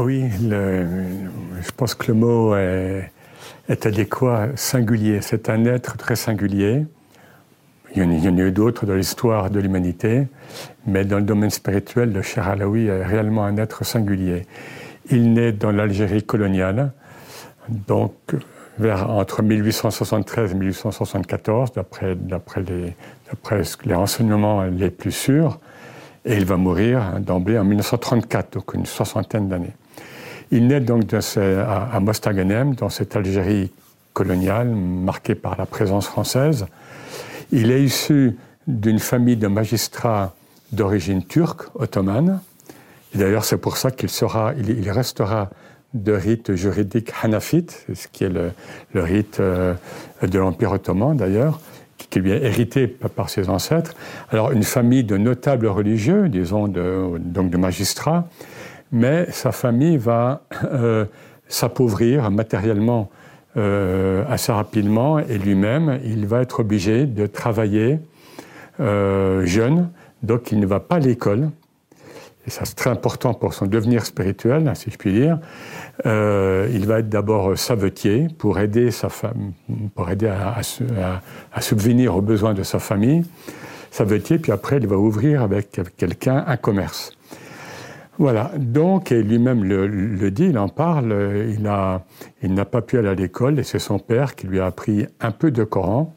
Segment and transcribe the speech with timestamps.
[0.00, 3.10] Oui, je pense que le mot est,
[3.68, 5.20] adéquat, singulier.
[5.22, 6.86] C'est un être très singulier.
[7.96, 10.28] Il y en a eu d'autres dans l'histoire de l'humanité,
[10.86, 14.46] mais dans le domaine spirituel, le Cher Alaoui est réellement un être singulier.
[15.10, 16.92] Il naît dans l'Algérie coloniale,
[17.68, 18.14] donc
[18.78, 22.94] vers, entre 1873 et 1874, d'après les,
[23.84, 25.58] les renseignements les plus sûrs,
[26.24, 29.74] et il va mourir d'emblée en 1934, donc une soixantaine d'années.
[30.50, 33.70] Il naît donc à, Mostaganem, dans cette Algérie
[34.14, 36.66] coloniale marquée par la présence française.
[37.52, 38.36] Il est issu
[38.66, 40.34] d'une famille de magistrats
[40.72, 42.40] d'origine turque, ottomane.
[43.14, 45.50] D'ailleurs, c'est pour ça qu'il sera, il, restera
[45.94, 48.52] de rite juridique hanafite, ce qui est le,
[48.94, 49.74] rite euh,
[50.22, 51.60] de l'Empire ottoman d'ailleurs,
[52.10, 53.94] qui lui est hérité par ses ancêtres.
[54.30, 58.28] Alors, une famille de notables religieux, disons, donc de magistrats,
[58.92, 61.04] mais sa famille va euh,
[61.48, 63.10] s'appauvrir matériellement
[63.56, 67.98] euh, assez rapidement et lui-même, il va être obligé de travailler
[68.80, 69.90] euh, jeune,
[70.22, 71.50] donc il ne va pas à l'école.
[72.46, 75.38] Et ça, c'est très important pour son devenir spirituel, si je puis dire.
[76.04, 79.52] il va être d'abord savetier pour aider sa femme,
[79.94, 83.22] pour aider à, subvenir aux besoins de sa famille.
[83.90, 87.18] Savetier, puis après, il va ouvrir avec quelqu'un un commerce.
[88.18, 91.14] Voilà, donc, et lui-même le, dit, il en parle,
[91.48, 95.06] il n'a pas pu aller à l'école et c'est son père qui lui a appris
[95.20, 96.12] un peu de Coran.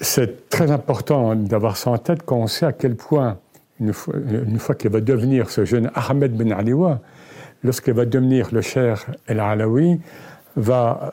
[0.00, 3.38] C'est très important d'avoir ça en tête quand on sait à quel point,
[3.78, 7.00] une fois, qu'il va devenir ce jeune Ahmed Ben Aliwa,
[7.62, 9.40] lorsqu'il va devenir le cher El
[10.56, 11.12] va,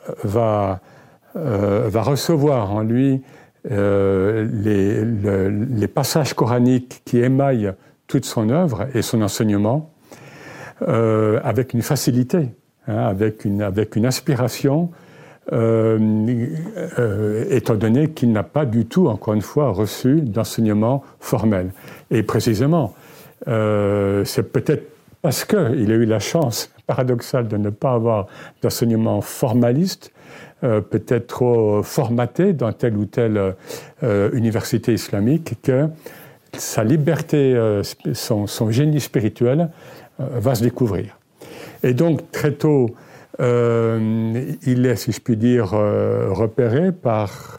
[1.36, 3.22] euh, va recevoir en lui
[3.70, 4.48] euh,
[5.70, 7.72] les passages coraniques qui émaillent
[8.12, 9.90] toute son œuvre et son enseignement
[10.86, 12.50] euh, avec une facilité,
[12.86, 14.90] hein, avec, une, avec une inspiration,
[15.50, 15.98] euh,
[16.98, 21.70] euh, étant donné qu'il n'a pas du tout, encore une fois, reçu d'enseignement formel.
[22.10, 22.92] Et précisément,
[23.46, 24.84] c'est peut-être
[25.22, 28.26] parce qu'il a eu la chance paradoxale de ne pas avoir
[28.60, 30.12] d'enseignement formaliste,
[30.60, 33.54] peut-être trop formaté dans telle ou telle
[34.32, 35.88] université islamique, que
[36.56, 37.82] sa liberté, euh,
[38.12, 39.70] son, génie spirituel
[40.20, 41.18] euh, va se découvrir.
[41.82, 42.94] Et donc, très tôt,
[43.40, 47.56] euh, il est, si je puis dire, repéré par...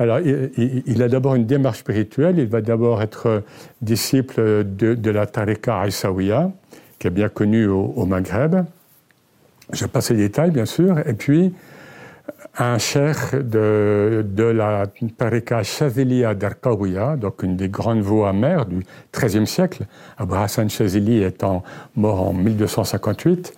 [0.00, 3.42] Alors, il, a d'abord une démarche spirituelle, il va d'abord être
[3.82, 6.52] disciple de, la tariqa Aïsawiya,
[7.00, 8.64] qui est bien connue au, au Maghreb.
[9.72, 11.00] Je passe les détails, bien sûr.
[11.00, 11.52] Et puis,
[12.58, 14.86] un cheikh de, la
[15.16, 19.86] tariqa Shaziliya d'Arkawiya, donc une des grandes voix mères du XIIIe siècle,
[20.16, 21.62] Abu Hassan Shazili étant
[21.96, 23.54] mort en 1258,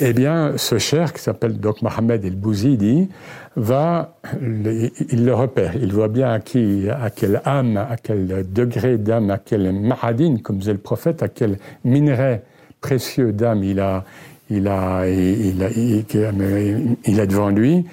[0.00, 3.08] eh bien, ce cheikh, qui s'appelle donc Mohamed el-Bouzidi,
[3.54, 8.98] va, il le repère, il voit bien à, qui, à quelle âme, à quel degré
[8.98, 12.42] d'âme, à quel mahadine, comme disait le prophète, à quel minerai
[12.80, 14.04] précieux d'âme il a,
[14.50, 17.84] il, a, il, a, il, a devant lui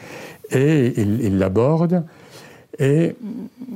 [0.52, 2.04] et il l'aborde.
[2.80, 3.16] Et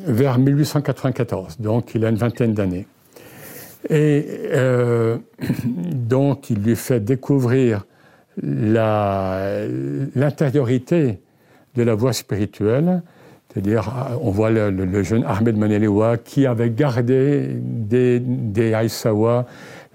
[0.05, 2.87] vers 1894, donc il a une vingtaine d'années.
[3.89, 5.17] Et euh,
[5.65, 7.85] donc il lui fait découvrir
[8.41, 11.19] l'intériorité
[11.75, 13.01] de la voie spirituelle,
[13.49, 19.45] c'est-à-dire on voit le, jeune Ahmed Manelewa qui avait gardé des, des Aïsawa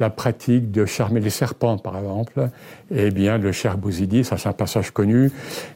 [0.01, 2.49] la pratique de charmer les serpents, par exemple,
[2.95, 5.31] eh bien, le cher Bouzidi, ça c'est un passage connu,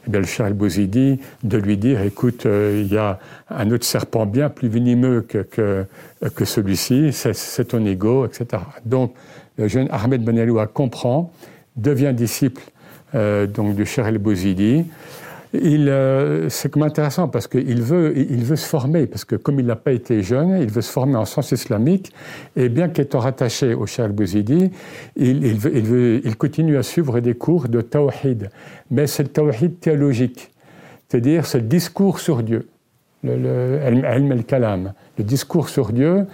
[0.05, 3.19] eh bien, le cher Bouzidi, de lui dire, écoute, euh, il y a
[3.49, 8.63] un autre serpent bien plus venimeux que, que, celui-ci, c'est ton ego, etc.
[8.85, 9.13] Donc,
[9.57, 11.31] le jeune Ahmed Ben Aloua comprend,
[11.75, 12.61] devient disciple
[13.15, 14.85] euh, donc, du cher El Bouzidi,
[15.63, 19.65] euh, c'est comme intéressant parce qu'il veut, il veut se former, parce que comme il
[19.65, 22.11] n'a pas été jeune, il veut se former en sciences islamiques,
[22.55, 24.71] et bien qu'étant rattaché au Cheikh Bouzidi,
[25.15, 28.49] il, il, veut, il, continue à suivre des cours de tawhid,
[28.91, 30.51] mais c'est le tawhid théologique,
[31.07, 32.67] c'est-à-dire c'est le discours sur Dieu,
[33.23, 36.25] le, le, kalam le discours sur Dieu,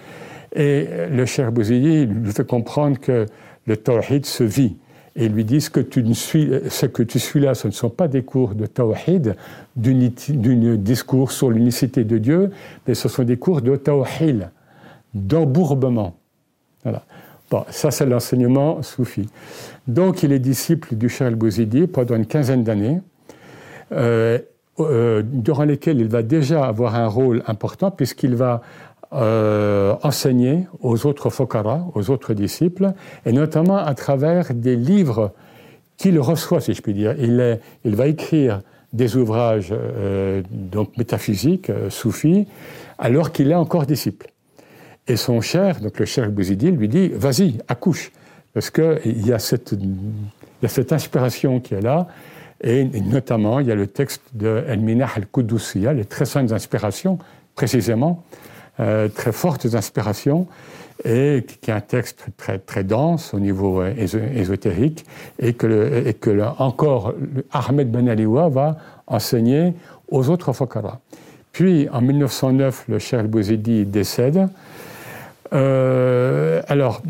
[0.55, 3.25] et le Cheikh Bouzidi lui fait comprendre que
[3.65, 4.77] le tawhid se vit
[5.15, 7.89] et lui dit ce que tu suis, ce que tu suis là, ce ne sont
[7.89, 9.35] pas des cours de tawhid,
[9.75, 12.51] d'un discours sur l'unicité de Dieu,
[12.87, 14.49] mais ce sont des cours de tawhid,
[15.13, 16.15] d'embourbement.
[16.83, 17.03] Voilà.
[17.51, 19.29] Bon, ça c'est l'enseignement soufi.
[19.87, 22.99] Donc il est disciple du Cheikh al-Bouzidi pendant une quinzaine d'années,
[23.91, 24.39] euh,
[24.79, 28.63] euh, durant lesquelles il va déjà avoir un rôle important puisqu'il va
[29.15, 32.93] euh, enseigner aux autres fokara, aux autres disciples,
[33.25, 35.33] et notamment à travers des livres
[35.97, 37.15] qu'il reçoit, si je puis dire.
[37.19, 38.61] Il, va écrire
[38.91, 42.47] des ouvrages euh, donc métaphysiques, euh, soufis,
[42.97, 44.31] alors qu'il est encore disciple.
[45.07, 48.11] Et son cher, donc le cher Bouzidi, lui dit Vas-y, accouche,
[48.53, 52.07] parce qu'il y, a cette, y a cette inspiration qui est là,
[52.61, 57.19] et notamment il y a le texte de El-Minah al-Qudusiya, les très saintes inspirations,
[57.55, 58.23] précisément,
[58.79, 60.47] euh, très fortes inspirations,
[61.05, 63.93] et qui est un texte très, très dense au niveau euh,
[64.35, 65.05] ésotérique,
[65.39, 67.13] et que, encore
[67.51, 68.77] Ahmed Ben Aliwa va
[69.07, 69.73] enseigner
[70.09, 70.99] aux autres Fokara.
[71.51, 74.47] Puis en 1909, le Cheikh Bouzidi décède.
[75.53, 77.03] Euh, alors,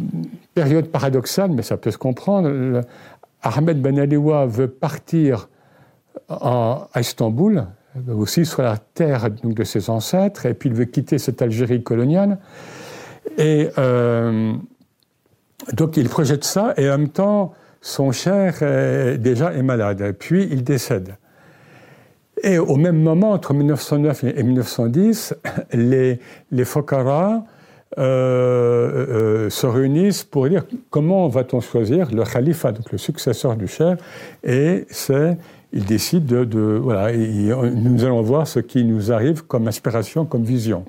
[0.54, 2.81] période paradoxale, mais ça peut se comprendre.
[3.42, 5.48] Ahmed Ben Aliwa veut partir
[6.30, 7.68] à Istanbul,
[8.10, 12.40] aussi sur la terre de ses ancêtres, et puis il veut quitter cette Algérie coloniale.
[13.38, 14.54] Et euh,
[15.74, 20.48] donc il projette ça, et en même temps, son cher est, déjà est malade, puis
[20.50, 21.16] il décède.
[22.42, 25.36] Et au même moment, entre 1909 et 1910,
[25.74, 26.19] les,
[26.51, 27.45] les Fokara
[28.00, 29.07] euh,
[29.45, 33.98] euh, se réunissent pour dire comment va-t-on choisir le khalifa, donc le successeur du cher,
[34.44, 35.38] et c'est
[35.74, 40.86] il décide de, voilà, nous allons voir ce qui nous arrive comme inspiration, comme vision.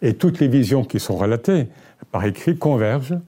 [0.00, 1.66] Et toutes les visions qui sont relatées
[2.12, 3.18] par écrit convergent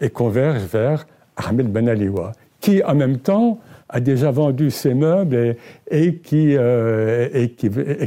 [0.00, 1.06] et convergent vers
[1.36, 3.58] Ahmed Ben Aliwa, qui en même temps
[3.88, 5.56] a déjà vendu ses meubles
[5.90, 7.46] et, qui, euh,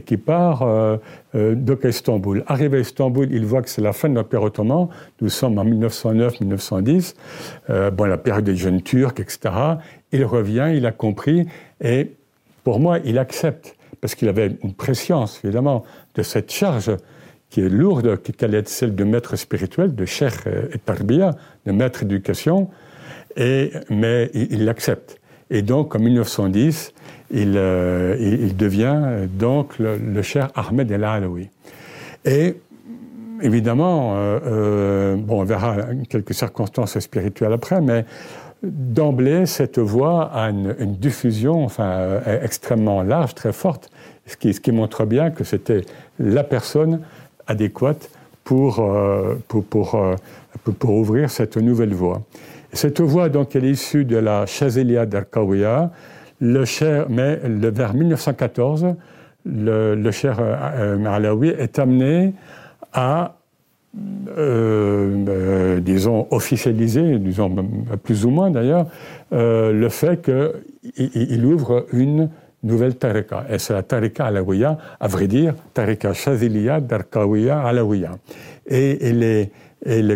[0.06, 0.98] qui, part euh,
[1.36, 2.44] euh d'Istanbul.
[2.48, 4.88] Arrivé à Istanbul, il voit que c'est la fin de l'Empire ottoman.
[5.22, 7.16] Nous sommes en 1909-1910,
[7.70, 9.54] euh, bon, la période des jeunes Turcs, etc.
[10.12, 11.46] Il revient, il a compris,
[11.82, 12.17] et
[12.68, 15.86] pour moi, il accepte, parce qu'il avait une préscience, évidemment,
[16.16, 16.92] de cette charge
[17.50, 21.34] qui est lourde, qui allait être celle de maître spirituel, de cher et tarbiya,
[21.66, 22.70] de maître éducation,
[23.38, 25.18] et, mais il l'accepte.
[25.50, 26.92] Et donc, en 1910,
[27.36, 31.50] euh, il, devient donc le, cher Ahmed El Alaoui.
[32.26, 32.56] Et
[33.42, 35.78] évidemment, euh, euh, bon, on verra
[36.10, 38.04] quelques circonstances spirituelles après, mais
[38.64, 43.90] d'emblée, cette voix a une, diffusion enfin, extrêmement large, très forte,
[44.26, 45.82] ce qui, montre bien que c'était
[46.20, 47.02] la personne
[47.48, 48.10] adéquate
[48.44, 48.86] pour,
[49.48, 50.16] pour, pour,
[50.80, 52.22] pour, ouvrir cette nouvelle voie.
[52.74, 55.06] Cette voie, donc, elle est issue de la Chazelia
[56.66, 58.96] cher, mais le, vers 1914,
[59.46, 60.98] le, le cher euh,
[61.58, 62.34] est amené
[62.94, 63.37] à,
[64.38, 67.56] euh, euh, disons, officialiser, disons,
[68.04, 68.88] plus ou moins d'ailleurs,
[69.34, 72.30] euh, le fait qu'il il ouvre une
[72.64, 73.46] nouvelle tariqa.
[73.50, 78.12] Et c'est la tariqa alawiya, à vrai dire, tariqa Chazelia d'Arkawiya alawiya.
[78.68, 79.52] Et, et les,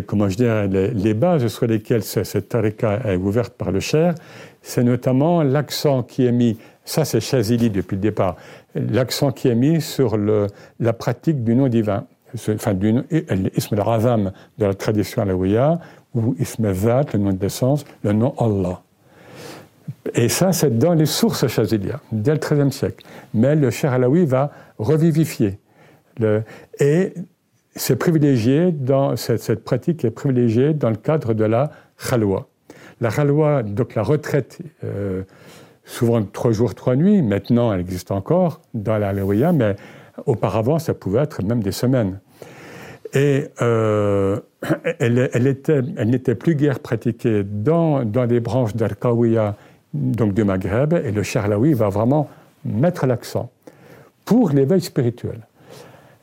[0.05, 4.15] comment je dirais, les, bases sur lesquelles cette tarika est ouverte par le cher,
[4.61, 8.35] c'est notamment l'accent qui est mis, ça c'est Chazili depuis le départ,
[8.75, 12.05] l'accent qui est mis sur la pratique du nom divin,
[12.35, 15.79] enfin du l'ism al-razam de la tradition alaouia,
[16.13, 18.81] ou ism al le nom de l'essence, le nom Allah.
[20.13, 23.05] Et ça, c'est dans les sources chazilia, dès le XIIIe siècle.
[23.33, 25.59] Mais le cher alaoui va revivifier.
[26.79, 27.13] Et
[27.75, 31.71] c'est privilégié dans cette, pratique est privilégiée dans le cadre de la
[32.09, 32.47] khalwa.
[32.99, 35.23] La khalwa, donc la retraite, euh,
[35.85, 37.21] souvent trois jours, trois nuits.
[37.21, 39.75] Maintenant, elle existe encore dans la halwa, mais
[40.25, 42.19] auparavant, ça pouvait être même des semaines.
[43.13, 44.39] Et euh,
[44.99, 49.55] elle, elle n'était plus guère pratiquée dans, dans les branches d'Al-Qawiya,
[49.93, 52.29] donc du Maghreb, et le Charlaoui va vraiment
[52.63, 53.49] mettre l'accent
[54.25, 55.39] pour l'éveil spirituel.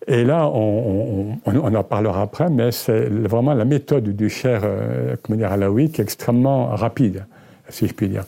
[0.07, 5.90] Et là, on, en parlera après, mais c'est vraiment la méthode du cher euh, Alaoui
[5.90, 7.26] qui est extrêmement rapide,
[7.68, 8.25] si je puis dire.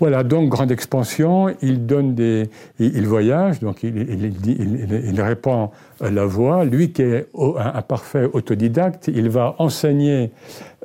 [0.00, 2.48] Voilà, donc grande expansion, il donne des,
[2.78, 4.32] il, voyage, donc il, il,
[5.08, 5.70] il, répand
[6.00, 6.64] la voix.
[6.64, 10.30] Lui qui est un, parfait autodidacte, il va enseigner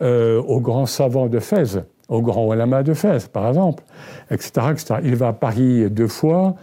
[0.01, 3.83] euh, aux grands savants de Fès, aux grands ulama de Fès, par exemple,
[4.31, 4.95] etc., etc.
[5.03, 6.55] Il va à Paris deux fois,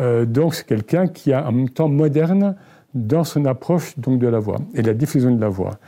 [0.00, 2.56] euh, donc c'est quelqu'un qui a en même temps moderne
[2.94, 5.78] dans son approche donc de la voix et la diffusion de la voix.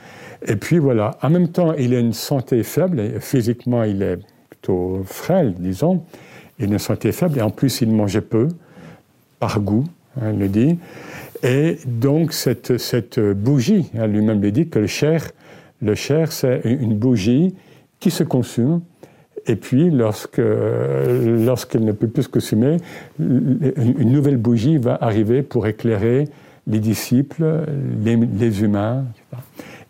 [0.46, 4.18] Et puis voilà, en même temps, il a une santé faible, physiquement il est
[4.64, 6.02] plutôt frêle, disons,
[6.59, 8.49] il a une santé faible, et en plus il mangeait peu,
[9.38, 9.85] par goût,
[10.21, 10.78] hein, il le dit.
[11.42, 15.30] Et donc cette, cette bougie, hein, lui-même le dit que le cher,
[15.83, 17.54] le cher c'est une bougie
[18.00, 18.80] qui se consume,
[19.47, 22.78] et puis, lorsque, lorsqu'elle ne peut plus se consumer,
[23.18, 26.28] une nouvelle bougie va arriver pour éclairer
[26.66, 27.66] les disciples,
[28.02, 29.04] les, humains.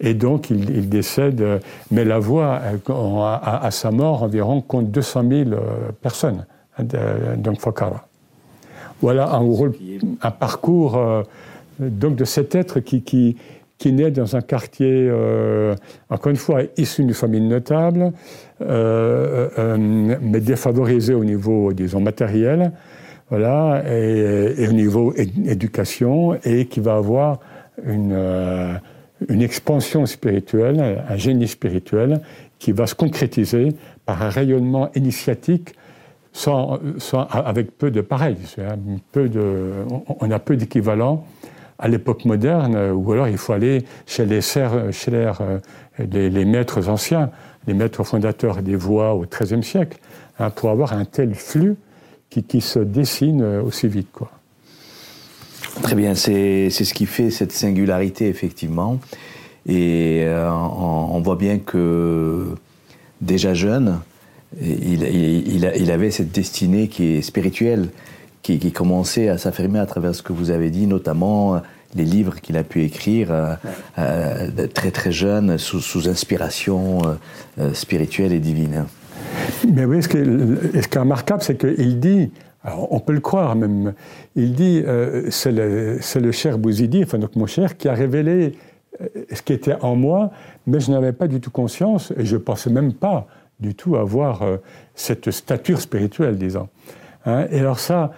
[0.06, 1.42] Et donc, il, décède,
[1.90, 2.61] mais la voix,
[3.32, 5.50] à, sa mort, environ compte 200 000
[6.02, 6.44] personnes,
[6.78, 6.84] hein,
[7.38, 8.06] donc Fakara.
[9.00, 9.42] Voilà un,
[10.23, 11.25] un parcours
[11.78, 13.37] donc de cet être qui, qui,
[13.78, 15.75] qui naît dans un quartier, euh,
[16.11, 18.12] encore une fois, issu d'une famille notable,
[18.62, 22.73] euh, euh, mais défavorisé au niveau, disons, matériel,
[23.30, 27.40] voilà, et, au niveau éducation, et qui va avoir
[27.84, 28.80] une,
[29.28, 32.21] une expansion spirituelle, un génie spirituel,
[32.59, 33.71] qui va se concrétiser
[34.07, 35.75] par un rayonnement initiatique
[36.33, 36.81] sans,
[37.31, 38.37] avec peu de pareil.
[39.12, 39.73] Peu de,
[40.21, 41.25] on a peu d'équivalents
[41.78, 44.62] à l'époque moderne, ou alors il faut aller chez les, chez
[45.12, 45.59] euh,
[45.99, 47.31] les, maîtres anciens,
[47.66, 49.99] les maîtres fondateurs des voies au XIIIe siècle,
[50.38, 51.76] hein, pour avoir un tel flux
[52.31, 54.09] qui, se dessine euh, aussi vite.
[54.12, 54.31] Quoi.
[55.85, 59.00] Très bien, c'est ce qui fait cette singularité, effectivement.
[59.67, 62.47] Et euh, on, voit bien que
[63.21, 64.00] déjà jeune,
[64.62, 67.91] il, il, avait cette destinée qui est spirituelle
[68.41, 71.59] qui, commençait à s'affirmer à travers ce que vous avez dit, notamment euh,
[71.95, 73.29] les livres qu'il a pu écrire
[73.99, 77.03] euh, très très jeune, sous, inspiration
[77.75, 78.87] spirituelle et divine.
[79.71, 82.31] Mais oui, ce qui est, remarquable, c'est qu'il dit,
[82.64, 83.94] on peut le croire même,
[84.37, 84.83] il dit,
[85.30, 88.52] c'est le, le, cher Bouzidi, enfin donc mon cher, qui a révélé
[89.33, 90.30] ce qui était en moi,
[90.66, 93.26] mais je n'avais pas du tout conscience, et je ne pensais même pas
[93.61, 94.42] du tout avoir
[94.94, 96.68] cette stature spirituelle, disons.
[97.26, 97.47] Hein.
[97.50, 98.12] et alors ça,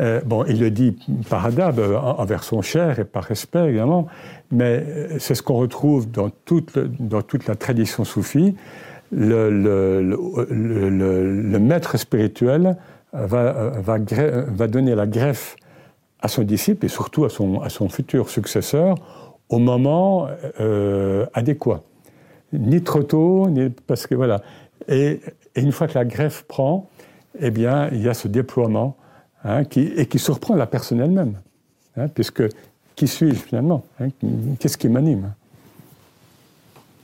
[0.00, 0.96] euh, bon, il le dit
[1.28, 4.06] par adab, euh, envers son cher et par respect également,
[4.50, 8.54] mais euh, c'est ce qu'on retrouve dans toute, dans toute la tradition soufie.
[9.14, 12.78] Le, le, maître spirituel
[13.12, 15.56] va, va, va, donner la greffe
[16.20, 18.94] à son disciple et surtout à son, à son futur successeur
[19.48, 20.28] au moment
[21.34, 21.82] adéquat.
[22.52, 24.40] Ni trop tôt, ni parce que voilà.
[24.88, 25.20] Et,
[25.54, 26.88] et, une fois que la greffe prend,
[27.38, 28.96] eh bien, il y a ce déploiement
[29.44, 31.40] Hein, et qui surprend la personne elle-même.
[31.96, 32.44] Hein, puisque
[32.94, 34.08] qui suis-je finalement hein,
[34.58, 35.34] Qu'est-ce qui m'anime?